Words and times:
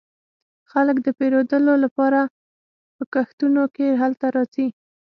خلک 0.71 0.97
د 1.03 1.07
پیرودلو 1.17 1.73
لپاره 1.83 2.21
په 2.95 3.03
کښتیو 3.13 3.63
کې 3.75 3.87
هلته 4.01 4.25
راځي 4.35 4.67